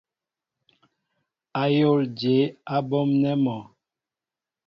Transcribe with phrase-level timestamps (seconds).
[1.61, 3.55] Ayól jeé á ɓɔmnέ mɔ?